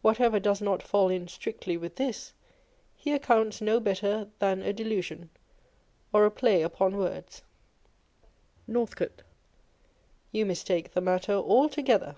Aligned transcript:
Whatever 0.00 0.40
does 0.40 0.62
not 0.62 0.82
fall 0.82 1.10
in 1.10 1.28
strictly 1.28 1.76
with 1.76 1.96
this, 1.96 2.32
he 2.96 3.12
accounts 3.12 3.60
no 3.60 3.80
better 3.80 4.30
than 4.38 4.62
a 4.62 4.72
delusion, 4.72 5.28
or 6.10 6.24
a 6.24 6.30
play 6.30 6.62
upon 6.62 6.96
words. 6.96 7.42
Northcote. 8.66 9.22
You 10.30 10.46
mistake 10.46 10.92
the 10.94 11.02
matter 11.02 11.32
altogether. 11.34 12.16